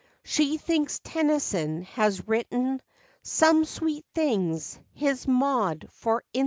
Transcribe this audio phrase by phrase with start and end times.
[0.23, 2.81] She thinks Tennyson has written
[3.21, 6.39] Some sweet things—his Maud for instance.